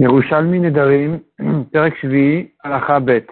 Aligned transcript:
Yerushalmi 0.00 0.60
Nedarim, 0.60 1.20
Perek 1.72 1.94
Shvi, 2.00 2.50
Alacha 2.64 3.00
Bet. 3.00 3.26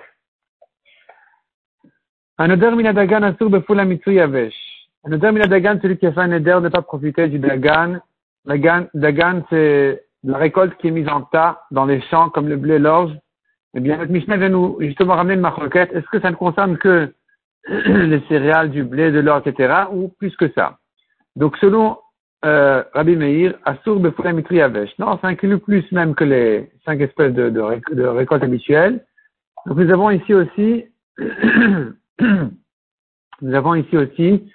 Un 2.38 2.50
odeur 2.50 2.76
minadagan 2.76 3.22
asur 3.22 3.48
befula 3.48 3.86
mitsu 3.86 4.12
yavesh. 4.12 4.52
Un 5.04 5.12
odeur 5.12 5.32
minadagan, 5.32 5.80
celui 5.80 5.96
qui 5.96 6.06
a 6.06 6.12
fait 6.12 6.20
un 6.20 6.28
neder 6.28 6.58
ne 6.60 6.68
pas 6.68 6.82
profiter 6.82 7.28
du 7.28 7.38
dagan. 7.38 8.00
Dagan, 8.44 8.84
dagan 8.92 9.44
c'est 9.48 10.04
la 10.22 10.36
récolte 10.36 10.76
qui 10.76 10.88
est 10.88 10.90
mise 10.90 11.08
en 11.08 11.22
tas 11.22 11.62
dans 11.70 11.86
les 11.86 12.02
champs 12.02 12.28
comme 12.28 12.48
le 12.48 12.58
blé, 12.58 12.78
l'orge. 12.78 13.16
Eh 13.72 13.80
bien, 13.80 13.96
notre 13.96 14.12
Mishnah 14.12 14.36
vient 14.36 14.50
nous 14.50 14.76
justement 14.80 15.14
ramener 15.14 15.34
une 15.34 15.40
marquette. 15.40 15.90
Est-ce 15.94 16.06
que 16.08 16.20
ça 16.20 16.30
ne 16.30 16.36
concerne 16.36 16.76
que 16.76 17.14
les 17.68 18.22
céréales, 18.28 18.70
du 18.70 18.84
blé, 18.84 19.10
de 19.10 19.20
l'or, 19.20 19.40
etc., 19.42 19.84
ou 19.90 20.08
plus 20.18 20.36
que 20.36 20.52
ça? 20.52 20.76
Donc, 21.34 21.56
selon 21.56 21.96
euh, 22.44 22.82
Rabbi 22.94 23.16
Meir, 23.16 23.54
Asur 23.64 24.00
Befula 24.00 24.32
Mitri 24.32 24.60
Avesh. 24.60 24.96
Non, 24.98 25.18
ça 25.20 25.28
inclut 25.28 25.58
plus 25.58 25.90
même 25.92 26.14
que 26.14 26.24
les 26.24 26.70
cinq 26.84 27.00
espèces 27.00 27.34
de, 27.34 27.50
de, 27.50 27.60
réc 27.60 27.82
de 27.92 28.04
récoltes 28.04 28.44
habituelles. 28.44 29.04
Donc 29.66 29.78
nous 29.78 29.90
avons 29.90 30.10
ici 30.10 30.34
aussi, 30.34 30.84
nous 32.20 33.54
avons 33.54 33.74
ici 33.74 33.96
aussi 33.96 34.52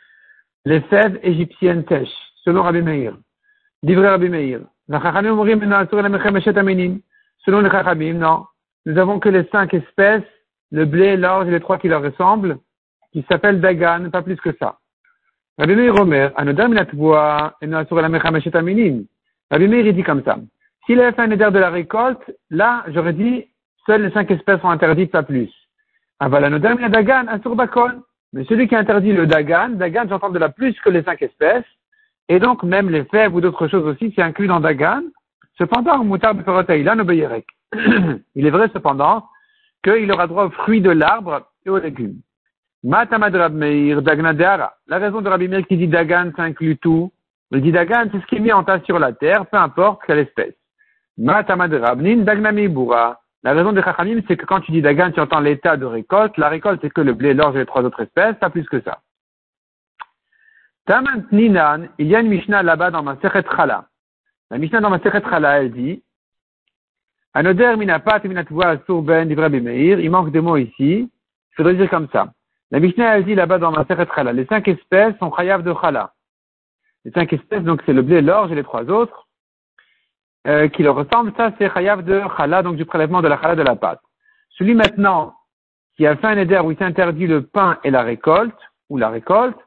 les 0.66 0.82
fèves 0.82 1.20
égyptiennes 1.24 1.84
sèches, 1.88 2.08
selon 2.44 2.64
Rabbi 2.64 2.82
Meir. 2.82 3.18
Livré 3.84 4.08
Rabbi 4.08 4.30
Meir. 4.30 4.62
Selon 7.46 7.62
les 7.62 7.70
Chachamim, 7.70 8.14
non. 8.14 8.46
Nous 8.86 8.98
avons 8.98 9.20
que 9.20 9.30
les 9.30 9.46
cinq 9.50 9.74
espèces, 9.74 10.24
le 10.72 10.86
blé, 10.86 11.16
l'orge 11.16 11.48
et 11.48 11.52
les 11.52 11.60
trois 11.60 11.78
qui 11.78 11.88
leur 11.88 12.02
ressemblent, 12.02 12.58
qui 13.12 13.26
s'appellent 13.30 13.62
Dagan, 13.62 14.10
pas 14.10 14.22
plus 14.22 14.36
que 14.38 14.54
ça. 14.58 14.80
Rabbi 15.58 15.76
Meir 15.76 15.94
Omer, 16.00 16.32
Anodam 16.36 16.74
Latvoa, 16.74 17.54
et 17.62 17.68
Noasur 17.68 18.02
la 18.02 18.10
Mechameshet 18.10 18.56
Aminim. 18.56 19.04
Rabbi 19.52 19.68
Meir, 19.68 19.86
il 19.86 19.96
dit 19.96 20.04
comme 20.04 20.24
ça. 20.24 20.38
S'il 20.86 21.00
avait 21.00 21.12
fait 21.12 21.22
un 21.22 21.30
éder 21.30 21.48
de 21.52 21.60
la 21.60 21.70
récolte, 21.70 22.24
là, 22.50 22.84
j'aurais 22.88 23.14
dit, 23.14 23.46
seules 23.86 24.04
les 24.04 24.12
cinq 24.12 24.32
espèces 24.32 24.62
sont 24.62 24.70
interdites, 24.70 25.12
pas 25.12 25.22
plus. 25.22 25.52
Aval 26.20 26.46
Anodam 26.46 26.80
la 26.80 26.90
Dagan, 26.90 27.28
Asur 27.28 27.56
Bakon. 27.56 28.02
Mais 28.34 28.46
celui 28.46 28.68
qui 28.68 28.76
interdit 28.76 29.14
le 29.14 29.28
Dagan, 29.28 29.70
Dagan, 29.70 30.06
j'entends 30.10 30.32
de 30.32 30.40
la 30.40 30.50
plus 30.50 30.74
que 30.80 30.90
les 30.90 31.04
cinq 31.04 31.22
espèces, 31.22 31.66
et 32.30 32.40
donc 32.40 32.64
même 32.64 32.90
les 32.90 33.04
fèves 33.06 33.36
ou 33.36 33.42
d'autres 33.42 33.68
choses 33.68 33.86
aussi, 33.86 34.12
c'est 34.16 34.24
inclus 34.24 34.48
dans 34.48 34.60
Dagan. 34.60 35.04
Cependant, 35.60 36.04
Moutar 36.04 36.34
Beferotaïlan 36.34 36.98
Obeyerek. 36.98 37.46
Il 38.36 38.48
est 38.48 38.50
vrai 38.50 38.70
cependant 38.74 39.28
qu'il 39.84 40.12
aura 40.12 40.26
droit 40.26 40.46
aux 40.46 40.50
fruits 40.50 40.82
de 40.82 40.90
l'arbre 40.90 41.48
et 41.64 41.70
aux 41.70 41.78
légumes. 41.78 42.22
Matamad. 42.84 43.34
La 43.36 44.98
raison 45.00 45.22
de 45.22 45.30
Rabbi 45.30 45.48
Meir 45.48 45.66
qui 45.68 45.78
dit 45.78 45.88
Dagan, 45.88 46.32
ça 46.36 46.44
inclut 46.44 46.78
tout. 46.78 47.12
Il 47.52 47.62
dit 47.62 47.72
Dagan, 47.72 48.10
c'est 48.12 48.20
ce 48.20 48.26
qui 48.26 48.36
est 48.36 48.40
mis 48.40 48.52
en 48.52 48.64
tas 48.64 48.82
sur 48.82 49.00
la 49.00 49.14
terre, 49.14 49.46
peu 49.46 49.58
importe 49.58 50.02
quelle 50.06 50.20
espèce. 50.20 50.56
Matamad. 51.18 51.72
La 53.46 53.54
raison 53.54 53.74
de 53.74 53.82
Chachamim, 53.82 54.22
c'est 54.28 54.38
que 54.38 54.46
quand 54.46 54.62
tu 54.62 54.72
dis 54.72 54.82
Dagan, 54.82 55.12
tu 55.12 55.20
entends 55.20 55.40
l'état 55.40 55.78
de 55.78 55.86
récolte. 55.86 56.38
La 56.38 56.50
récolte, 56.50 56.80
c'est 56.82 56.90
que 56.90 57.02
le 57.02 57.14
blé, 57.14 57.34
l'orge 57.34 57.56
et 57.56 57.60
les 57.60 57.66
trois 57.66 57.84
autres 57.84 58.02
espèces, 58.02 58.36
pas 58.36 58.50
plus 58.50 58.68
que 58.68 58.82
ça. 58.82 59.00
Tamant 60.86 61.24
Ninan, 61.32 61.88
il 61.98 62.08
y 62.08 62.16
a 62.16 62.20
une 62.20 62.28
Mishnah 62.28 62.64
là-bas 62.64 62.92
dans 62.92 63.04
ma 63.04 63.18
Chala. 63.22 63.86
La 64.50 64.58
Mishnah 64.58 64.82
dans 64.82 64.90
ma 64.90 65.00
Chala, 65.02 65.62
elle 65.62 65.72
dit, 65.72 66.04
Anoder 67.34 67.76
minapat 67.78 68.22
surben. 68.86 69.30
Il 69.30 70.12
manque 70.12 70.32
des 70.32 70.42
mots 70.42 70.58
ici. 70.58 71.10
Il 71.10 71.56
faudrait 71.56 71.76
dire 71.76 71.90
comme 71.90 72.08
ça. 72.12 72.32
La 72.74 72.80
Mishnah 72.80 73.18
elle 73.18 73.26
dit 73.26 73.36
là-bas 73.36 73.60
dans 73.60 73.72
ma 73.72 73.86
Chala, 73.86 74.34
les 74.34 74.48
cinq 74.48 74.68
espèces 74.68 75.16
sont 75.20 75.32
chayav 75.32 75.62
de 75.62 75.72
Chala. 75.80 76.12
Les 77.06 77.12
cinq 77.12 77.32
espèces, 77.32 77.62
donc 77.62 77.84
c'est 77.86 77.94
le 77.94 78.02
blé, 78.02 78.20
l'orge 78.20 78.52
et 78.52 78.56
les 78.56 78.64
trois 78.64 78.90
autres, 78.90 79.28
euh, 80.48 80.68
qui 80.70 80.82
leur 80.82 80.96
ressemblent. 80.96 81.32
Ça, 81.38 81.52
c'est 81.60 81.72
chayav 81.72 82.04
de 82.04 82.24
Chala, 82.36 82.64
donc 82.64 82.76
du 82.76 82.86
prélèvement 82.86 83.22
de 83.22 83.28
la 83.28 83.40
Chala 83.40 83.56
de 83.56 83.62
la 83.62 83.76
pâte. 83.76 84.02
Celui 84.58 84.74
maintenant 84.74 85.36
qui 85.96 86.08
a 86.08 86.16
fait 86.16 86.26
un 86.26 86.38
éder 86.40 86.60
où 86.64 86.72
il 86.72 86.78
s'interdit 86.80 87.28
le 87.28 87.46
pain 87.46 87.78
et 87.84 87.92
la 87.92 88.02
récolte, 88.02 88.58
ou 88.90 88.98
la 88.98 89.10
récolte, 89.10 89.60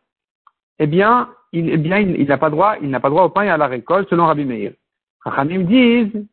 eh 0.80 0.88
bien, 0.88 1.30
il, 1.52 1.68
eh 1.68 2.02
il 2.02 2.26
n'a 2.26 2.38
pas 2.38 2.50
droit, 2.50 2.74
il 2.82 2.90
n'a 2.90 2.98
pas 2.98 3.10
droit 3.10 3.22
au 3.22 3.28
pain 3.28 3.42
et 3.42 3.50
à 3.50 3.56
la 3.56 3.68
récolte, 3.68 4.10
selon 4.10 4.26
Rabbi 4.26 4.44
Meir. 4.44 4.72
Rachamim 5.20 5.62
disent, 5.62 6.26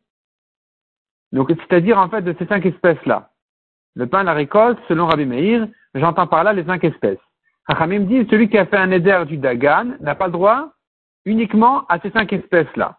donc, 1.30 1.50
c'est-à-dire, 1.50 1.98
en 1.98 2.08
fait, 2.08 2.22
de 2.22 2.34
ces 2.36 2.46
cinq 2.46 2.66
espèces-là. 2.66 3.30
Le 3.94 4.08
pain, 4.08 4.24
la 4.24 4.32
récolte, 4.32 4.80
selon 4.88 5.06
Rabbi 5.06 5.24
Meir, 5.24 5.68
j'entends 5.94 6.26
par 6.26 6.44
là 6.44 6.52
les 6.52 6.64
cinq 6.64 6.84
espèces. 6.84 7.18
Rachamim 7.66 8.00
dit, 8.00 8.26
celui 8.30 8.48
qui 8.48 8.58
a 8.58 8.66
fait 8.66 8.76
un 8.76 8.90
éder 8.90 9.24
du 9.26 9.38
Dagan 9.38 9.96
n'a 10.00 10.14
pas 10.14 10.26
le 10.26 10.32
droit 10.32 10.72
uniquement 11.24 11.86
à 11.86 11.98
ces 12.00 12.10
cinq 12.10 12.32
espèces-là. 12.32 12.98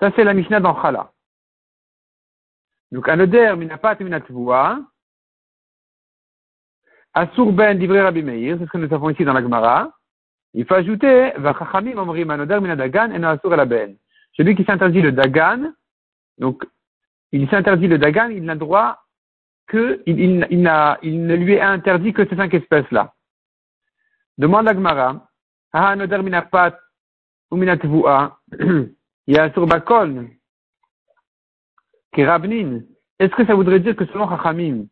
Ça, 0.00 0.10
c'est 0.16 0.24
la 0.24 0.34
Mishnah 0.34 0.60
dans 0.60 0.80
Chala. 0.80 1.12
Donc, 2.90 3.08
un 3.08 3.18
éder, 3.20 3.54
minapat 3.56 3.96
minatvua, 4.00 4.78
Asur 7.14 7.52
ben 7.52 7.78
divrei 7.78 8.00
Rabbi 8.00 8.22
Meir, 8.22 8.56
c'est 8.58 8.66
ce 8.66 8.70
que 8.70 8.78
nous 8.78 8.94
avons 8.94 9.10
ici 9.10 9.24
dans 9.24 9.32
la 9.32 9.42
Gemara. 9.42 9.90
Il 10.54 10.64
faut 10.64 10.74
ajouter, 10.74 11.32
vachachamim 11.36 11.98
omrim 11.98 12.30
anoder 12.30 12.60
minadagan 12.60 13.10
et 13.10 13.24
asur 13.24 13.50
la 13.50 13.66
ben. 13.66 13.96
Celui 14.32 14.54
qui 14.54 14.64
s'interdit 14.64 15.02
le 15.02 15.12
dagan, 15.12 15.72
donc, 16.38 16.64
il 17.32 17.48
s'interdit 17.50 17.88
le 17.88 17.98
dagan, 17.98 18.28
il 18.28 18.44
n'a 18.44 18.54
droit 18.54 18.98
que, 19.68 20.02
il, 20.06 20.38
ne 20.38 21.34
lui 21.34 21.54
est 21.54 21.60
interdit 21.60 22.12
que 22.12 22.26
ces 22.26 22.36
cinq 22.36 22.52
espèces-là. 22.54 23.14
Demande 24.38 24.64
la 24.64 24.74
Gemara, 24.74 25.28
ah. 25.72 25.94
Est-ce 33.18 33.34
que 33.34 33.46
ça 33.46 33.54
voudrait 33.54 33.80
dire 33.80 33.96
que 33.96 34.06
selon 34.06 34.28
Chachamim, 34.28 34.86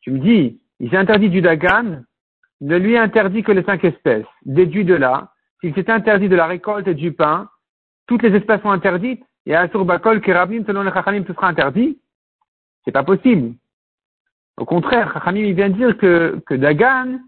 tu 0.00 0.10
me 0.10 0.18
dis, 0.18 0.60
il 0.80 0.90
s'est 0.90 0.96
interdit 0.96 1.28
du 1.28 1.42
dagan, 1.42 2.02
ne 2.60 2.76
lui 2.76 2.96
interdit 2.96 3.42
que 3.42 3.52
les 3.52 3.64
cinq 3.64 3.84
espèces. 3.84 4.26
Déduit 4.44 4.84
de 4.84 4.94
là, 4.94 5.32
s'il 5.60 5.74
s'est 5.74 5.90
interdit 5.90 6.28
de 6.28 6.36
la 6.36 6.46
récolte 6.46 6.88
et 6.88 6.94
du 6.94 7.12
pain, 7.12 7.48
toutes 8.06 8.22
les 8.22 8.34
espèces 8.34 8.62
sont 8.62 8.70
interdites, 8.70 9.24
et 9.46 9.54
à 9.54 9.66
Bakol, 9.66 10.20
Kerabim, 10.22 10.64
selon 10.64 10.82
les 10.82 10.92
Chachamim, 10.92 11.24
tout 11.24 11.34
sera 11.34 11.48
interdit. 11.48 12.00
C'est 12.84 12.92
pas 12.92 13.04
possible. 13.04 13.54
Au 14.56 14.64
contraire, 14.64 15.12
Chachamim, 15.12 15.40
il 15.40 15.54
vient 15.54 15.70
dire 15.70 15.96
que, 15.98 16.40
que 16.46 16.54
Dagan, 16.54 17.18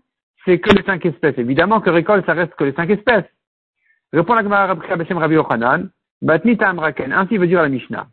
c'est 0.45 0.61
que 0.61 0.71
les 0.71 0.85
cinq 0.85 1.05
espèces. 1.05 1.37
Évidemment 1.39 1.81
que 1.81 1.91
récolte, 1.91 2.25
ça 2.27 2.35
reste 2.35 2.55
que 2.55 2.65
les 2.65 2.73
cinq 2.73 2.89
espèces. 2.91 3.25
Répond 4.13 4.35
la 4.35 4.43
Gemara 4.43 4.75
Rabbi 4.75 5.35
Yochanan, 5.35 5.91
Batni 6.23 6.57
Raken. 6.57 7.13
Ainsi 7.13 7.37
veut 7.37 7.49
dire 7.49 7.63
la 7.63 7.69
Mishnah. 7.69 8.07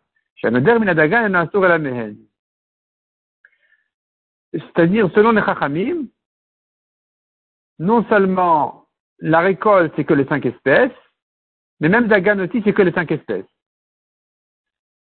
C'est-à-dire, 4.52 5.10
selon 5.14 5.32
les 5.32 5.42
Chachamim, 5.42 6.08
non 7.80 8.04
seulement 8.10 8.86
la 9.20 9.40
récolte, 9.40 9.94
c'est 9.96 10.04
que 10.04 10.14
les 10.14 10.26
cinq 10.26 10.46
espèces, 10.46 10.92
mais 11.80 11.90
même 11.90 12.08
Dagan 12.08 12.40
aussi, 12.40 12.62
c'est 12.64 12.74
que 12.74 12.82
les 12.82 12.92
cinq 12.92 13.12
espèces. 13.12 13.46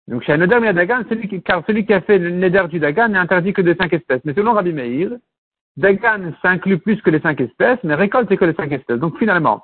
Donc, 0.07 0.23
chez 0.23 0.34
Anoder 0.34 0.73
Dagan, 0.73 1.03
celui 1.09 1.28
qui, 1.28 1.41
car 1.41 1.63
celui 1.68 1.85
qui 1.85 1.94
a 1.94 2.01
fait 2.01 2.18
le 2.18 2.29
Neder 2.29 2.68
du 2.69 2.79
Dagan 2.79 3.09
n'est 3.09 3.18
interdit 3.18 3.53
que 3.53 3.62
de 3.62 3.75
cinq 3.79 3.91
espèces. 3.94 4.22
Mais 4.23 4.34
selon 4.34 4.53
Rabbi 4.53 4.72
Meir, 4.72 5.12
Dagan 5.75 6.34
s'inclut 6.41 6.79
plus 6.79 7.01
que 7.01 7.09
les 7.09 7.19
cinq 7.19 7.41
espèces, 7.41 7.79
mais 7.84 7.95
récolte, 7.95 8.28
c'est 8.29 8.38
que 8.38 8.46
les 8.46 8.53
cinq 8.53 8.72
espèces. 8.72 9.00
Donc, 9.00 9.17
finalement, 9.17 9.63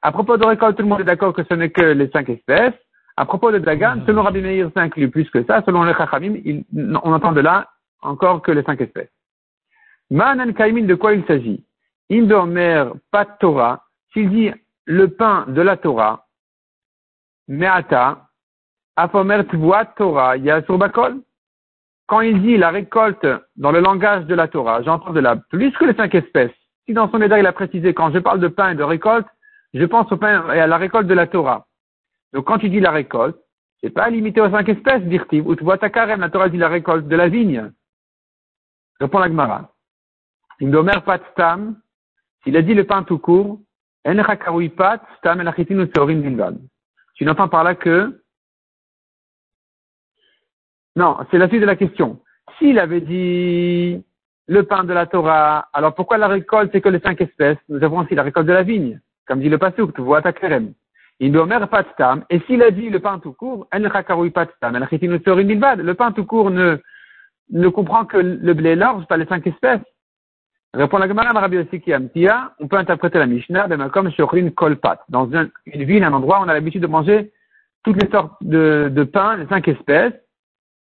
à 0.00 0.10
propos 0.10 0.36
de 0.36 0.46
récolte, 0.46 0.76
tout 0.76 0.82
le 0.82 0.88
monde 0.88 1.00
est 1.00 1.04
d'accord 1.04 1.34
que 1.34 1.44
ce 1.44 1.54
n'est 1.54 1.70
que 1.70 1.82
les 1.82 2.08
cinq 2.08 2.28
espèces. 2.30 2.74
À 3.16 3.26
propos 3.26 3.52
de 3.52 3.58
Dagan, 3.58 4.02
selon 4.06 4.22
Rabbi 4.22 4.40
Meir, 4.40 4.70
ça 4.74 4.80
inclut 4.80 5.10
plus 5.10 5.28
que 5.28 5.44
ça. 5.44 5.62
Selon 5.66 5.84
les 5.84 5.92
Chachamim, 5.92 6.62
on 6.74 7.12
entend 7.12 7.32
de 7.32 7.40
là 7.40 7.68
encore 8.00 8.40
que 8.40 8.50
les 8.50 8.62
cinq 8.62 8.80
espèces. 8.80 9.10
Manan 10.10 10.52
Kaimin, 10.54 10.84
de 10.84 10.94
quoi 10.94 11.14
il 11.14 11.24
s'agit? 11.26 11.64
Indomer 12.10 12.84
Pat 13.10 13.28
Torah, 13.40 13.84
s'il 14.12 14.30
dit 14.30 14.50
le 14.86 15.08
pain 15.08 15.44
de 15.48 15.62
la 15.62 15.76
Torah, 15.76 16.26
Meata, 17.48 18.28
Afomer 18.96 19.42
Torah. 19.96 20.34
Quand 22.06 22.20
il 22.20 22.42
dit 22.42 22.56
la 22.58 22.70
récolte 22.70 23.26
dans 23.56 23.72
le 23.72 23.80
langage 23.80 24.26
de 24.26 24.34
la 24.34 24.48
Torah, 24.48 24.82
j'entends 24.82 25.12
de 25.12 25.20
là 25.20 25.36
plus 25.36 25.72
que 25.72 25.84
les 25.84 25.94
cinq 25.94 26.14
espèces. 26.14 26.52
Si 26.84 26.92
dans 26.92 27.10
son 27.10 27.22
état 27.22 27.38
il 27.38 27.46
a 27.46 27.52
précisé, 27.52 27.94
quand 27.94 28.12
je 28.12 28.18
parle 28.18 28.40
de 28.40 28.48
pain 28.48 28.70
et 28.70 28.74
de 28.74 28.82
récolte, 28.82 29.26
je 29.72 29.84
pense 29.84 30.10
au 30.12 30.16
pain 30.16 30.52
et 30.52 30.60
à 30.60 30.66
la 30.66 30.76
récolte 30.76 31.06
de 31.06 31.14
la 31.14 31.26
Torah. 31.26 31.66
Donc 32.32 32.46
quand 32.46 32.58
tu 32.58 32.68
dis 32.68 32.80
la 32.80 32.90
récolte, 32.90 33.38
c'est 33.80 33.90
pas 33.90 34.10
limité 34.10 34.40
aux 34.40 34.50
cinq 34.50 34.68
espèces, 34.68 35.02
dirtiv, 35.02 35.46
ou 35.46 35.56
tu 35.56 35.64
vois 35.64 35.78
ta 35.78 35.90
carême, 35.90 36.20
la 36.20 36.30
Torah 36.30 36.48
dit 36.48 36.58
la 36.58 36.68
récolte 36.68 37.08
de 37.08 37.16
la 37.16 37.28
vigne. 37.28 37.72
Répond 39.00 39.18
la 39.18 39.28
Gemara. 39.28 39.70
Indomer 40.60 41.00
pat 41.04 41.22
stam, 41.32 41.80
s'il 42.42 42.56
a 42.56 42.62
dit 42.62 42.74
le 42.74 42.84
pain 42.84 43.02
tout 43.02 43.18
court, 43.18 43.58
en 44.04 44.68
pat 44.76 45.02
stam 45.18 45.52
Tu 47.14 47.24
n'entends 47.24 47.48
par 47.48 47.64
là 47.64 47.74
que, 47.74 48.21
non, 50.96 51.16
c'est 51.30 51.38
la 51.38 51.48
suite 51.48 51.60
de 51.60 51.66
la 51.66 51.76
question. 51.76 52.20
S'il 52.58 52.78
avait 52.78 53.00
dit 53.00 54.02
le 54.46 54.62
pain 54.64 54.84
de 54.84 54.92
la 54.92 55.06
Torah, 55.06 55.68
alors 55.72 55.94
pourquoi 55.94 56.18
la 56.18 56.28
récolte 56.28 56.70
c'est 56.72 56.80
que 56.80 56.88
les 56.88 57.00
cinq 57.00 57.20
espèces? 57.20 57.58
Nous 57.68 57.82
avons 57.82 57.98
aussi 57.98 58.14
la 58.14 58.22
récolte 58.22 58.46
de 58.46 58.52
la 58.52 58.62
vigne, 58.62 59.00
comme 59.26 59.40
dit 59.40 59.48
le 59.48 59.58
Pasuk, 59.58 59.94
tu 59.94 60.02
vois 60.02 60.22
ta 60.22 60.32
kerem. 60.32 60.72
Il 61.20 61.36
omer 61.38 61.68
pas 61.68 61.84
tam. 61.84 62.24
Et 62.30 62.40
s'il 62.40 62.62
a 62.62 62.72
dit 62.72 62.90
le 62.90 62.98
pain 62.98 63.20
tout 63.20 63.32
court, 63.32 63.68
el 63.70 63.88
chakaroui 63.92 64.30
pas 64.30 64.46
tam. 64.60 64.74
El 64.74 64.82
Le 64.82 65.92
pain 65.92 66.10
tout 66.10 66.24
court 66.24 66.50
ne, 66.50 66.78
ne 67.50 67.68
comprend 67.68 68.04
que 68.04 68.16
le 68.16 68.54
blé 68.54 68.74
large, 68.74 69.06
pas 69.06 69.16
les 69.16 69.26
cinq 69.26 69.46
espèces. 69.46 69.80
Répond 70.74 70.98
la 70.98 71.06
Gemara 71.06 71.38
Rabbi 71.38 71.58
Amtia, 71.92 72.54
on 72.58 72.66
peut 72.66 72.78
interpréter 72.78 73.18
la 73.18 73.26
Mishnah, 73.26 73.68
ben, 73.68 73.88
comme 73.90 74.10
Shorin 74.10 74.50
Kolpat. 74.50 75.04
Dans 75.10 75.26
une, 75.30 75.50
une 75.66 75.84
ville, 75.84 76.02
un 76.02 76.12
endroit 76.12 76.40
on 76.40 76.48
a 76.48 76.54
l'habitude 76.54 76.82
de 76.82 76.86
manger 76.86 77.30
toutes 77.84 78.02
les 78.02 78.10
sortes 78.10 78.32
de, 78.40 78.90
de 78.90 79.04
pain, 79.04 79.36
les 79.36 79.46
cinq 79.46 79.68
espèces. 79.68 80.14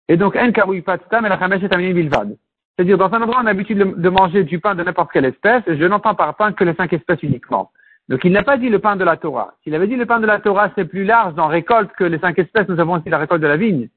Et 0.08 0.16
donc, 0.16 0.36
en 0.36 0.52
karoui 0.52 0.82
tam, 0.82 1.26
el 1.26 1.32
et 1.32 1.92
bilvad. 1.92 2.36
C'est-à-dire, 2.76 2.98
dans 2.98 3.12
un 3.12 3.22
endroit, 3.22 3.38
on 3.38 3.46
a 3.46 3.52
l'habitude 3.52 3.78
de 3.78 4.08
manger 4.08 4.44
du 4.44 4.58
pain 4.58 4.74
de 4.74 4.82
n'importe 4.82 5.12
quelle 5.12 5.24
espèce, 5.24 5.62
et 5.66 5.76
je 5.76 5.84
n'entends 5.84 6.14
par 6.14 6.34
pain 6.34 6.52
que 6.52 6.64
les 6.64 6.74
cinq 6.74 6.92
espèces 6.92 7.22
uniquement. 7.22 7.70
Donc, 8.08 8.24
il 8.24 8.32
n'a 8.32 8.42
pas 8.42 8.58
dit 8.58 8.68
le 8.68 8.80
pain 8.80 8.96
de 8.96 9.04
la 9.04 9.16
Torah. 9.16 9.54
S'il 9.62 9.74
avait 9.74 9.86
dit 9.86 9.96
le 9.96 10.06
pain 10.06 10.20
de 10.20 10.26
la 10.26 10.40
Torah, 10.40 10.70
c'est 10.74 10.84
plus 10.84 11.04
large 11.04 11.34
dans 11.34 11.46
récolte 11.46 11.90
que 11.96 12.04
les 12.04 12.18
cinq 12.18 12.38
espèces, 12.38 12.68
nous 12.68 12.80
avons 12.80 12.94
aussi 12.94 13.08
la 13.08 13.18
récolte 13.18 13.40
de 13.40 13.46
la 13.46 13.56
vigne. 13.56 13.88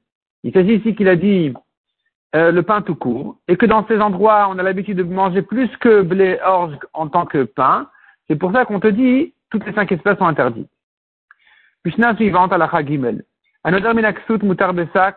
Il 0.44 0.52
s'agit 0.52 0.76
ici 0.76 0.94
qu'il 0.94 1.08
a 1.08 1.16
dit 1.16 1.52
euh, 2.34 2.52
le 2.52 2.62
pain 2.62 2.80
tout 2.80 2.94
court, 2.94 3.36
et 3.48 3.56
que 3.56 3.66
dans 3.66 3.86
ces 3.86 4.00
endroits, 4.00 4.48
on 4.50 4.58
a 4.58 4.62
l'habitude 4.62 4.96
de 4.96 5.02
manger 5.02 5.42
plus 5.42 5.68
que 5.78 6.02
blé 6.02 6.38
orge 6.44 6.78
en 6.94 7.08
tant 7.08 7.26
que 7.26 7.44
pain. 7.44 7.88
C'est 8.28 8.36
pour 8.36 8.52
ça 8.52 8.64
qu'on 8.64 8.80
te 8.80 8.88
dit, 8.88 9.34
toutes 9.50 9.66
les 9.66 9.72
cinq 9.72 9.90
espèces 9.92 10.18
sont 10.18 10.26
interdites. 10.26 10.70
Mishnah 11.84 12.16
suivante 12.16 12.52
à 12.52 12.58
la 12.58 12.68
Chagimel. 12.68 13.24
Anodar 13.64 13.94
minaksut 13.94 14.42
mutar 14.42 14.72
besak. 14.72 15.16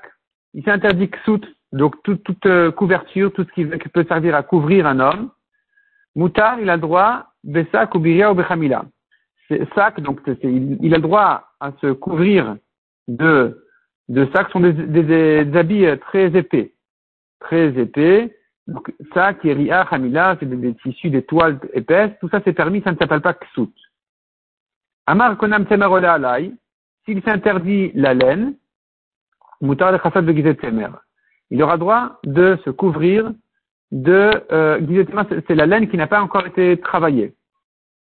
Il 0.54 0.64
s'est 0.64 0.72
interdit 0.72 1.10
ksut 1.10 1.46
donc 1.72 2.02
toute, 2.04 2.24
toute 2.24 2.46
euh, 2.46 2.72
couverture, 2.72 3.32
tout 3.32 3.46
ce 3.46 3.52
qui, 3.54 3.66
peut 3.66 4.06
servir 4.08 4.36
à 4.36 4.44
couvrir 4.44 4.86
un 4.86 5.00
homme. 5.00 5.32
Moutar, 6.16 6.60
il 6.60 6.70
a 6.70 6.76
le 6.76 6.82
droit, 6.82 7.28
besak 7.44 7.96
ou 7.96 8.00
biria 8.00 8.32
ou 8.32 8.36
bechamila. 8.36 8.86
Sac, 9.76 10.00
donc 10.00 10.22
il, 10.44 10.94
a 10.94 10.98
le 10.98 11.02
droit 11.02 11.50
à 11.60 11.72
se 11.82 11.92
couvrir 11.92 12.56
de, 13.10 13.66
de 14.08 14.28
sacs, 14.34 14.50
sont 14.52 14.62
des, 14.62 14.72
des, 14.72 15.58
habits 15.58 15.86
euh, 15.86 15.98
très 15.98 16.28
épais. 16.36 16.74
Très 17.40 17.78
épais. 17.78 18.38
Donc, 18.68 18.94
sac, 19.14 19.42
ria, 19.44 19.82
hamila, 19.82 20.38
c'est 20.40 20.46
des, 20.46 20.76
tissus, 20.76 21.10
des 21.10 21.24
toiles 21.24 21.60
épaisses. 21.74 22.12
Tout 22.22 22.30
ça, 22.30 22.40
c'est 22.46 22.54
permis, 22.54 22.82
ça 22.82 22.92
ne 22.92 22.98
s'appelle 22.98 23.22
pas 23.22 23.34
ksut. 23.34 23.74
Amar 25.06 25.38
konam 25.38 25.66
temerola 25.66 26.14
alay. 26.14 26.52
S'il 27.06 27.22
s'interdit 27.24 27.92
la 27.96 28.14
laine, 28.14 28.56
moutar 29.62 29.92
de 29.92 30.34
gizet 30.34 30.56
temer 30.56 30.90
il 31.52 31.62
aura 31.62 31.78
droit 31.78 32.20
de 32.26 32.58
se 32.66 32.70
couvrir 32.70 33.32
de 33.92 34.32
euh, 34.52 34.80
c'est 35.48 35.56
la 35.56 35.66
laine 35.66 35.90
qui 35.90 35.98
n'a 35.98 36.08
pas 36.08 36.22
encore 36.22 36.48
été 36.48 36.78
travaillée. 36.78 37.36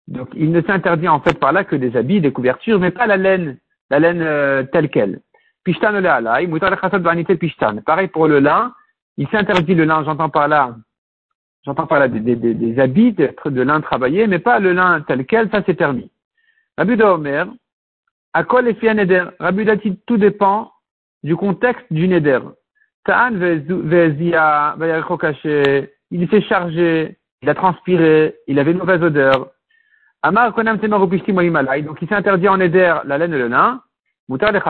Donc 0.08 0.28
il 0.34 0.52
ne 0.52 0.60
s'interdit 0.60 1.08
en 1.08 1.20
fait 1.20 1.38
par 1.38 1.52
là 1.52 1.64
que 1.64 1.74
des 1.74 1.96
habits, 1.96 2.20
des 2.20 2.32
couvertures, 2.32 2.78
mais 2.78 2.90
pas 2.90 3.06
la 3.06 3.16
laine, 3.16 3.58
la 3.88 3.98
laine 3.98 4.20
euh, 4.20 4.62
telle 4.64 4.90
qu'elle. 4.90 5.20
Pishtan 5.64 5.92
le 5.92 7.34
pishtan. 7.34 7.76
Pareil 7.78 8.08
pour 8.08 8.28
le 8.28 8.40
lin, 8.40 8.74
il 9.16 9.26
s'interdit 9.28 9.74
le 9.74 9.84
lin, 9.84 10.04
j'entends 10.04 10.28
par 10.28 10.48
là, 10.48 10.76
j'entends 11.64 11.86
par 11.86 11.98
là 11.98 12.08
des, 12.08 12.78
habits 12.78 13.12
de, 13.12 13.34
de, 13.46 13.62
lin 13.62 13.80
travaillé, 13.80 14.26
mais 14.26 14.38
pas 14.38 14.58
le 14.58 14.72
lin 14.72 15.00
tel 15.06 15.24
quel, 15.24 15.50
ça 15.50 15.62
c'est 15.64 15.74
permis. 15.74 16.10
Rabbi 16.76 17.00
Omer, 17.02 17.46
à 18.34 18.44
quoi 18.44 18.60
les 18.60 18.76
Rabbi 19.38 19.66
tout 20.06 20.16
dépend 20.18 20.72
du 21.22 21.36
contexte 21.36 21.86
du 21.90 22.08
neder 22.08 22.40
il 26.10 26.28
s'est 26.28 26.42
chargé, 26.42 27.16
il 27.42 27.48
a 27.48 27.54
transpiré, 27.54 28.34
il 28.46 28.58
avait 28.58 28.72
une 28.72 28.78
mauvaise 28.78 29.02
odeur. 29.02 29.50
Amar 30.22 30.52
konam 30.52 30.76
donc 30.76 31.12
il 31.14 32.08
s'est 32.08 32.14
interdit 32.14 32.48
en 32.48 32.60
éder 32.60 32.94
la 33.04 33.16
laine 33.16 33.32
et 33.32 33.38
le 33.38 33.48
lin, 33.48 33.80
mutar 34.28 34.52
la 34.52 34.60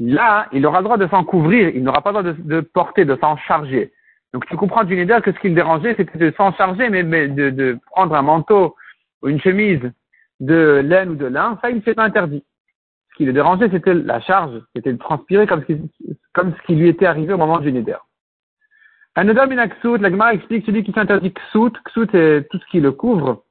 Là, 0.00 0.48
il 0.52 0.66
aura 0.66 0.78
le 0.78 0.84
droit 0.84 0.96
de 0.96 1.06
s'en 1.06 1.22
couvrir, 1.22 1.68
il 1.68 1.84
n'aura 1.84 2.00
pas 2.02 2.10
le 2.10 2.22
droit 2.22 2.34
de, 2.36 2.60
porter, 2.60 3.04
de 3.04 3.16
s'en 3.20 3.36
charger. 3.36 3.92
Donc 4.32 4.46
tu 4.46 4.56
comprends 4.56 4.82
du 4.82 4.96
neder 4.96 5.18
que 5.22 5.30
ce 5.30 5.38
qui 5.38 5.48
le 5.48 5.54
dérangeait, 5.54 5.94
c'était 5.96 6.18
de 6.18 6.34
s'en 6.36 6.52
charger, 6.54 6.88
mais, 6.88 7.04
de, 7.04 7.50
de, 7.50 7.78
prendre 7.92 8.14
un 8.16 8.22
manteau 8.22 8.74
ou 9.22 9.28
une 9.28 9.40
chemise 9.40 9.92
de 10.40 10.82
laine 10.84 11.10
ou 11.10 11.14
de 11.14 11.26
lin, 11.26 11.56
ça 11.62 11.70
il 11.70 11.82
s'est 11.84 12.00
interdit. 12.00 12.42
Ce 13.12 13.16
qui 13.18 13.24
le 13.26 13.32
dérangeait, 13.32 13.68
c'était 13.70 13.94
la 13.94 14.20
charge, 14.20 14.62
c'était 14.74 14.92
de 14.92 14.98
transpirer 14.98 15.46
comme 15.46 15.60
ce, 15.60 15.66
qui, 15.66 15.90
comme 16.32 16.54
ce 16.54 16.66
qui 16.66 16.74
lui 16.74 16.88
était 16.88 17.06
arrivé 17.06 17.34
au 17.34 17.38
moment 17.38 17.58
du 17.58 17.70
Neder. 17.70 17.98
Anodam 19.14 19.50
ksut, 19.68 20.00
la 20.00 20.10
Gemara 20.10 20.32
explique 20.32 20.64
celui 20.64 20.82
qui 20.82 20.92
s'interdit 20.92 21.32
ksut, 21.32 21.76
ksut 21.84 22.14
est 22.14 22.48
tout 22.50 22.58
ce 22.58 22.66
qui 22.70 22.80
le 22.80 22.92
couvre. 22.92 23.44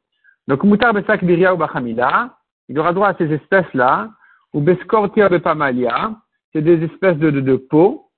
Donc, 0.48 0.64
mutar 0.64 0.94
besak 0.94 1.24
biria 1.24 1.54
ou 1.54 1.58
bachamila, 1.58 2.36
il 2.68 2.80
aura 2.80 2.94
droit 2.94 3.10
à 3.10 3.16
ces 3.16 3.32
espèces-là, 3.32 4.10
ou 4.54 4.62
beskortia 4.62 5.30
bepamalia, 5.30 6.16
c'est 6.52 6.64
des 6.64 6.84
espèces 6.84 7.18
de, 7.18 7.30
de, 7.30 7.42
de 7.42 7.56
peau, 7.56 8.10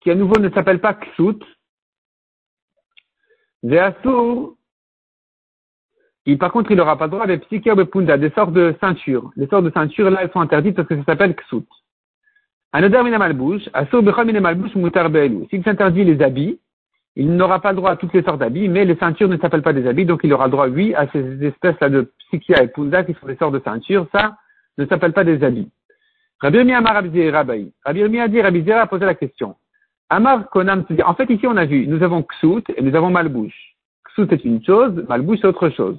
qui 0.00 0.10
à 0.10 0.16
nouveau 0.16 0.38
ne 0.40 0.50
s'appellent 0.50 0.80
pas. 0.80 0.98
Veasur, 3.62 4.56
et 6.24 6.36
par 6.36 6.52
contre, 6.52 6.70
il 6.70 6.76
n'aura 6.76 6.96
pas 6.96 7.06
le 7.06 7.10
droit 7.10 7.26
des 7.26 7.38
punda, 7.86 8.16
des 8.16 8.30
sortes 8.30 8.52
de 8.52 8.74
ceintures. 8.80 9.32
Les 9.36 9.48
sortes 9.48 9.64
de 9.64 9.70
ceintures, 9.70 10.08
là, 10.10 10.20
elles 10.22 10.30
sont 10.30 10.40
interdites 10.40 10.76
parce 10.76 10.86
que 10.86 10.96
ça 10.96 11.04
s'appelle 11.04 11.34
ksut. 11.34 11.66
Anodar 12.72 13.04
mutar 13.04 13.32
S'il 15.50 15.64
s'interdit 15.64 16.04
les 16.04 16.22
habits, 16.22 16.58
il 17.16 17.36
n'aura 17.36 17.60
pas 17.60 17.74
droit 17.74 17.90
à 17.90 17.96
toutes 17.96 18.14
les 18.14 18.22
sortes 18.22 18.38
d'habits, 18.38 18.68
mais 18.68 18.84
les 18.84 18.96
ceintures 18.96 19.28
ne 19.28 19.36
s'appellent 19.36 19.62
pas 19.62 19.74
des 19.74 19.86
habits, 19.86 20.06
donc 20.06 20.20
il 20.22 20.32
aura 20.32 20.48
droit, 20.48 20.68
oui, 20.68 20.94
à 20.94 21.06
ces 21.08 21.44
espèces-là 21.44 21.90
de 21.90 22.12
psychia 22.18 22.62
et 22.62 22.68
punda 22.68 23.02
qui 23.02 23.14
sont 23.14 23.26
des 23.26 23.36
sortes 23.36 23.52
de 23.52 23.60
ceintures. 23.62 24.06
Ça 24.12 24.36
ne 24.78 24.86
s'appelle 24.86 25.12
pas 25.12 25.24
des 25.24 25.42
habits. 25.44 25.70
Rabbi 26.40 26.72
Amar 26.72 26.94
Rabbi 26.94 27.30
Rabbi 27.30 27.72
a 27.84 28.28
dit, 28.28 28.40
Rabbi 28.40 28.72
a 28.72 28.86
posé 28.86 29.04
la 29.04 29.14
question. 29.14 29.56
Amar 30.08 30.48
Konam 30.50 30.84
en 31.04 31.14
fait, 31.14 31.30
ici, 31.30 31.46
on 31.46 31.56
a 31.56 31.64
vu, 31.64 31.86
nous 31.86 32.02
avons 32.02 32.22
ksut 32.22 32.64
et 32.76 32.80
nous 32.80 32.94
avons 32.94 33.10
malbouche. 33.10 33.74
Ksut 34.04 34.32
est 34.32 34.44
une 34.44 34.64
chose, 34.64 35.04
malbouche 35.08 35.38
c'est 35.40 35.48
autre 35.48 35.68
chose. 35.68 35.98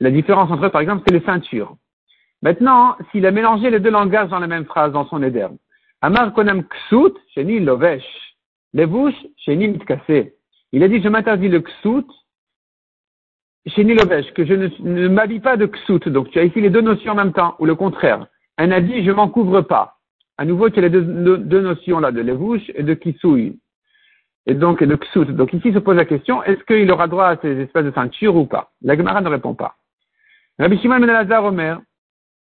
La 0.00 0.10
différence 0.10 0.50
entre 0.50 0.66
eux, 0.66 0.70
par 0.70 0.80
exemple, 0.80 1.02
c'est 1.06 1.14
les 1.14 1.24
ceintures. 1.24 1.76
Maintenant, 2.42 2.96
s'il 3.10 3.24
a 3.26 3.30
mélangé 3.30 3.70
les 3.70 3.80
deux 3.80 3.90
langages 3.90 4.28
dans 4.28 4.38
la 4.38 4.46
même 4.46 4.66
phrase, 4.66 4.92
dans 4.92 5.06
son 5.06 5.22
éder, 5.22 5.48
Amar 6.02 6.32
konam 6.34 6.64
ksut, 6.64 7.14
sheni 7.34 7.60
lovesh. 7.60 8.04
Bouches, 8.74 9.26
sheni 9.38 9.68
mitkase. 9.68 10.32
Il 10.72 10.82
a 10.82 10.88
dit, 10.88 11.00
je 11.00 11.08
m'interdis 11.08 11.48
le 11.48 11.60
ksut, 11.60 12.06
sheni 13.66 13.94
lovesh, 13.94 14.32
que 14.34 14.44
je 14.44 14.54
ne, 14.54 15.08
m'habille 15.08 15.40
pas 15.40 15.56
de 15.56 15.66
ksut. 15.66 16.08
Donc, 16.08 16.30
tu 16.30 16.38
as 16.38 16.44
ici 16.44 16.60
les 16.60 16.68
deux 16.68 16.82
notions 16.82 17.12
en 17.12 17.16
même 17.16 17.32
temps, 17.32 17.56
ou 17.58 17.64
le 17.64 17.74
contraire. 17.74 18.26
Un 18.58 18.70
a 18.70 18.80
dit, 18.80 19.04
je 19.04 19.10
m'en 19.10 19.28
couvre 19.28 19.62
pas. 19.62 19.96
À 20.36 20.44
nouveau, 20.44 20.68
tu 20.68 20.78
as 20.78 20.82
les 20.82 20.90
deux, 20.90 21.60
notions 21.60 21.98
là, 21.98 22.12
de 22.12 22.20
levouche 22.20 22.70
et 22.74 22.82
de 22.82 22.92
kisouille. 22.92 23.58
Et 24.44 24.54
donc, 24.54 24.82
de 24.82 24.94
ksut. 24.94 25.30
Donc, 25.30 25.54
ici 25.54 25.72
se 25.72 25.78
pose 25.78 25.96
la 25.96 26.04
question, 26.04 26.42
est-ce 26.44 26.62
qu'il 26.64 26.90
aura 26.92 27.08
droit 27.08 27.28
à 27.28 27.36
ces 27.38 27.58
espèces 27.60 27.86
de 27.86 27.92
ceinture 27.92 28.36
ou 28.36 28.44
pas? 28.44 28.70
La 28.82 28.96
Gemara 28.96 29.22
ne 29.22 29.30
répond 29.30 29.54
pas. 29.54 29.76
Rabbi 30.58 30.78
Shimon 30.78 31.00
ben 31.00 31.08
Elazar 31.10 31.44
Omer, 31.44 31.80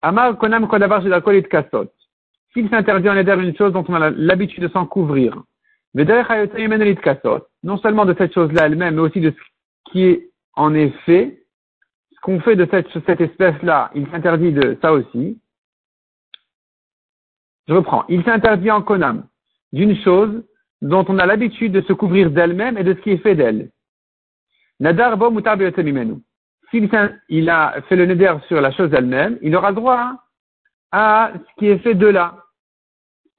Amar 0.01 0.37
konam 0.37 0.67
kodavar 0.67 1.01
shel 1.01 1.47
kasot. 1.47 1.91
S'il 2.53 2.69
s'interdit 2.69 3.09
en 3.09 3.15
éder 3.15 3.31
une 3.31 3.55
chose 3.55 3.71
dont 3.71 3.85
on 3.87 3.93
a 3.93 4.09
l'habitude 4.09 4.63
de 4.63 4.67
s'en 4.67 4.85
couvrir, 4.85 5.41
non 5.93 7.77
seulement 7.77 8.05
de 8.05 8.15
cette 8.17 8.33
chose-là 8.33 8.65
elle-même, 8.65 8.95
mais 8.95 9.01
aussi 9.01 9.21
de 9.21 9.31
ce 9.31 9.91
qui 9.91 10.03
est 10.03 10.29
en 10.55 10.73
effet, 10.73 11.45
ce 12.13 12.19
qu'on 12.21 12.39
fait 12.41 12.55
de 12.55 12.67
cette, 12.69 12.87
cette 13.05 13.21
espèce-là, 13.21 13.91
il 13.95 14.09
s'interdit 14.09 14.51
de 14.51 14.77
ça 14.81 14.91
aussi. 14.91 15.39
Je 17.67 17.73
reprends. 17.73 18.03
Il 18.09 18.23
s'interdit 18.23 18.71
en 18.71 18.81
konam 18.81 19.27
d'une 19.71 19.95
chose 20.03 20.43
dont 20.81 21.05
on 21.07 21.19
a 21.19 21.25
l'habitude 21.25 21.71
de 21.71 21.81
se 21.81 21.93
couvrir 21.93 22.31
d'elle-même 22.31 22.77
et 22.77 22.83
de 22.83 22.93
ce 22.93 22.99
qui 22.99 23.11
est 23.11 23.17
fait 23.17 23.35
d'elle. 23.35 23.69
Nadar 24.79 25.17
bo 25.17 25.29
mutar 25.31 25.57
s'il 26.71 26.89
il 27.29 27.49
a 27.49 27.81
fait 27.87 27.95
le 27.95 28.05
neder 28.05 28.33
sur 28.47 28.59
la 28.61 28.71
chose 28.71 28.91
elle-même, 28.93 29.37
il 29.41 29.55
aura 29.55 29.73
droit 29.73 30.23
à 30.91 31.31
ce 31.35 31.59
qui 31.59 31.67
est 31.67 31.79
fait 31.79 31.93
de 31.93 32.07
là, 32.07 32.37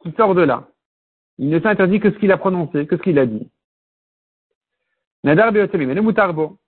qui 0.02 0.12
sort 0.12 0.34
de 0.34 0.42
là. 0.42 0.68
Il 1.38 1.48
ne 1.48 1.58
s'interdit 1.58 1.98
que 1.98 2.10
ce 2.10 2.18
qu'il 2.18 2.30
a 2.30 2.36
prononcé, 2.36 2.86
que 2.86 2.96
ce 2.96 3.02
qu'il 3.02 3.18
a 3.18 3.26
dit. 3.26 3.50
Nadar 5.24 5.52
mais 5.52 5.66
le 5.94 6.02
mutarbo. 6.02 6.58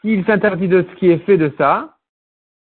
S'il 0.00 0.24
s'interdit 0.24 0.68
de 0.68 0.86
ce 0.88 0.96
qui 0.96 1.10
est 1.10 1.18
fait 1.18 1.36
de 1.36 1.52
ça, 1.58 1.96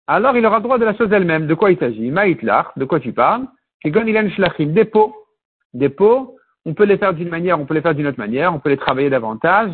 alors 0.07 0.35
il 0.37 0.45
aura 0.45 0.59
droit 0.59 0.77
de 0.77 0.85
la 0.85 0.95
chose 0.95 1.11
elle-même. 1.11 1.47
De 1.47 1.53
quoi 1.53 1.71
il 1.71 1.77
s'agit? 1.77 2.09
Maïtlach, 2.09 2.67
de 2.77 2.85
quoi 2.85 2.99
tu 2.99 3.13
parles? 3.13 3.47
Des 3.83 4.85
pots. 4.85 5.15
Des 5.73 5.89
pots, 5.89 6.37
on 6.65 6.73
peut 6.73 6.85
les 6.85 6.97
faire 6.97 7.13
d'une 7.13 7.29
manière, 7.29 7.59
on 7.59 7.65
peut 7.65 7.73
les 7.73 7.81
faire 7.81 7.93
d'une 7.93 8.07
autre 8.07 8.19
manière, 8.19 8.53
on 8.53 8.59
peut 8.59 8.69
les 8.69 8.77
travailler 8.77 9.09
davantage. 9.09 9.71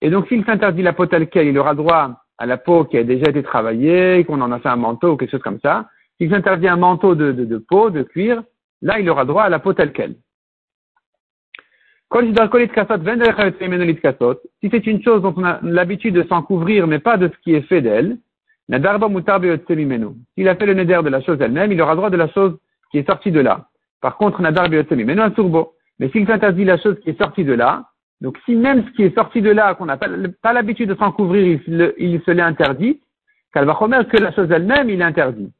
Et 0.00 0.10
donc 0.10 0.26
s'il 0.28 0.44
s'interdit 0.44 0.82
la 0.82 0.92
peau 0.92 1.06
telle 1.06 1.28
qu'elle, 1.28 1.48
il 1.48 1.58
aura 1.58 1.74
droit 1.74 2.23
à 2.38 2.46
la 2.46 2.56
peau 2.56 2.84
qui 2.84 2.98
a 2.98 3.04
déjà 3.04 3.30
été 3.30 3.42
travaillée, 3.42 4.24
qu'on 4.24 4.40
en 4.40 4.52
a 4.52 4.58
fait 4.58 4.68
un 4.68 4.76
manteau 4.76 5.12
ou 5.12 5.16
quelque 5.16 5.30
chose 5.30 5.42
comme 5.42 5.60
ça, 5.60 5.88
s'il 6.18 6.30
s'interdit 6.30 6.68
un 6.68 6.76
manteau 6.76 7.14
de, 7.14 7.32
de, 7.32 7.44
de, 7.44 7.58
peau, 7.58 7.90
de 7.90 8.02
cuir, 8.02 8.42
là, 8.82 9.00
il 9.00 9.08
aura 9.08 9.24
droit 9.24 9.44
à 9.44 9.48
la 9.48 9.58
peau 9.58 9.72
telle 9.72 9.92
qu'elle. 9.92 10.16
Si 14.60 14.70
c'est 14.70 14.86
une 14.86 15.02
chose 15.02 15.22
dont 15.22 15.34
on 15.36 15.44
a 15.44 15.58
l'habitude 15.62 16.14
de 16.14 16.22
s'en 16.24 16.42
couvrir, 16.42 16.86
mais 16.86 17.00
pas 17.00 17.16
de 17.16 17.28
ce 17.28 17.38
qui 17.42 17.54
est 17.54 17.62
fait 17.62 17.80
d'elle, 17.80 18.18
S'il 18.68 20.48
a 20.48 20.54
fait 20.54 20.66
le 20.66 20.74
neder 20.74 21.00
de 21.02 21.08
la 21.08 21.20
chose 21.22 21.38
elle-même, 21.40 21.72
il 21.72 21.82
aura 21.82 21.96
droit 21.96 22.10
de 22.10 22.16
la 22.16 22.28
chose 22.28 22.56
qui 22.90 22.98
est 22.98 23.06
sortie 23.06 23.32
de 23.32 23.40
là. 23.40 23.66
Par 24.00 24.16
contre, 24.16 24.42
nadar 24.42 24.68
un 24.72 25.30
turbo. 25.30 25.74
Mais 25.98 26.08
s'il 26.10 26.26
s'interdit 26.26 26.64
la 26.64 26.78
chose 26.78 26.98
qui 27.00 27.10
est 27.10 27.18
sortie 27.18 27.44
de 27.44 27.54
là, 27.54 27.84
donc 28.24 28.38
si 28.46 28.54
même 28.54 28.86
ce 28.86 28.90
qui 28.92 29.02
est 29.02 29.14
sorti 29.14 29.42
de 29.42 29.50
là, 29.50 29.74
qu'on 29.74 29.84
n'a 29.84 29.98
pas, 29.98 30.52
l'habitude 30.54 30.88
de 30.88 30.94
s'en 30.94 31.12
couvrir, 31.12 31.60
il, 31.98 32.22
se 32.22 32.30
l'est 32.30 32.40
interdit, 32.40 32.98
remettre 33.54 34.08
que 34.08 34.16
la 34.16 34.32
chose 34.32 34.50
elle-même, 34.50 34.88
il 34.88 35.02
est 35.02 35.04
interdit. 35.04 35.52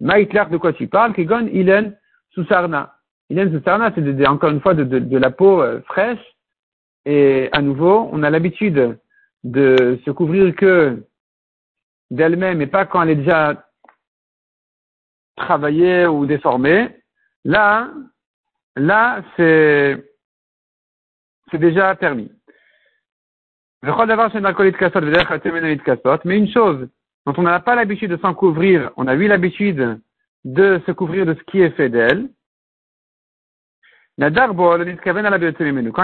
Maïtler, 0.00 0.44
de 0.50 0.58
quoi 0.58 0.74
tu 0.74 0.88
parles? 0.88 1.14
Kegon, 1.14 1.46
ilen, 1.46 1.96
susarna. 2.32 2.96
Ilen, 3.30 3.50
susarna, 3.50 3.92
c'est 3.94 4.26
encore 4.26 4.50
une 4.50 4.60
fois 4.60 4.74
de, 4.74 5.16
la 5.16 5.30
peau 5.30 5.62
euh, 5.62 5.80
fraîche. 5.86 6.20
Et 7.06 7.48
à 7.52 7.62
nouveau, 7.62 8.10
on 8.12 8.22
a 8.22 8.28
l'habitude 8.28 8.98
de 9.44 9.98
se 10.04 10.10
couvrir 10.10 10.54
que 10.54 11.02
d'elle-même 12.10 12.60
et 12.60 12.66
pas 12.66 12.84
quand 12.84 13.02
elle 13.04 13.10
est 13.10 13.16
déjà 13.24 13.64
travaillée 15.34 16.06
ou 16.06 16.26
déformée. 16.26 16.90
Là, 17.46 17.88
là, 18.76 19.22
c'est, 19.38 20.04
c'est 21.50 21.58
déjà 21.58 21.94
permis. 21.94 22.30
Mais 23.82 23.90
une 26.38 26.52
chose 26.52 26.88
dont 27.26 27.34
on 27.36 27.42
n'a 27.42 27.60
pas 27.60 27.74
l'habitude 27.74 28.10
de 28.10 28.16
s'en 28.16 28.34
couvrir, 28.34 28.90
on 28.96 29.06
a 29.06 29.14
eu 29.14 29.26
l'habitude 29.26 30.00
de 30.44 30.80
se 30.86 30.92
couvrir 30.92 31.26
de 31.26 31.34
ce 31.34 31.42
qui 31.44 31.60
est 31.60 31.70
fait 31.70 31.88
d'elle. 31.88 32.28
Quand 34.18 34.28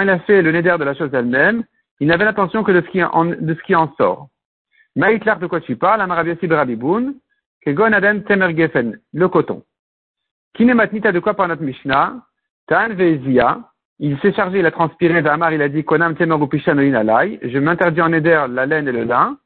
il 0.01 0.11
a 0.11 0.19
fait 0.21 0.43
le 0.43 0.53
neder 0.53 0.77
de 0.79 0.85
la 0.85 0.95
chose 0.95 1.11
elle-même, 1.13 1.65
il 2.01 2.09
n'avait 2.09 2.25
l'intention 2.25 2.63
que 2.63 2.73
de 2.73 2.83
ce 2.83 2.91
qui 2.91 3.03
en, 3.03 3.25
de 3.25 3.55
ce 3.55 3.63
qui 3.63 3.75
en 3.75 3.93
sort. 3.97 4.29
Maïtlar, 4.97 5.39
de 5.39 5.47
quoi 5.47 5.61
tu 5.61 5.77
parles? 5.77 6.03
Kegon 7.63 7.93
Adem 7.93 8.25
Temer 8.25 8.57
Gefen, 8.57 8.99
le 9.13 9.29
coton. 9.29 9.63
Kinematnita 10.55 11.13
de 11.13 11.21
quoi 11.21 11.35
par 11.35 11.49
notre 11.49 11.63
Mishnah? 11.63 12.21
Tan 12.67 12.95
Vezia, 12.95 13.72
il 13.99 14.19
s'est 14.21 14.33
chargé, 14.33 14.59
il 14.59 14.67
a 14.67 14.71
transpiré, 14.71 15.19
Amar, 15.19 15.53
il 15.53 15.63
a 15.63 15.69
dit, 15.69 15.85
Konam 15.85 16.17
je 16.19 17.59
m'interdis 17.59 18.03
en 18.03 18.13
éder 18.13 18.47
la 18.51 18.67
laine 18.67 18.89
et 18.89 18.93
le 18.93 19.05
lin. 19.05 19.37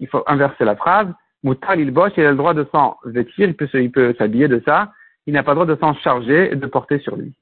Il 0.00 0.08
faut 0.08 0.24
inverser 0.26 0.64
la 0.64 0.76
phrase. 0.76 1.08
Mutar 1.44 1.76
Lilbosh, 1.76 2.12
il 2.16 2.24
a 2.24 2.30
le 2.30 2.36
droit 2.36 2.54
de 2.54 2.66
s'en 2.72 2.96
vêtir, 3.04 3.48
il 3.48 3.54
il 3.74 3.92
peut 3.92 4.14
s'habiller 4.18 4.48
de 4.48 4.62
ça. 4.66 4.92
Il 5.26 5.34
n'a 5.34 5.42
pas 5.42 5.52
le 5.52 5.56
droit 5.56 5.66
de 5.66 5.76
s'en 5.80 5.94
charger 5.94 6.52
et 6.52 6.56
de 6.56 6.66
porter 6.66 6.98
sur 7.00 7.16
lui. 7.16 7.34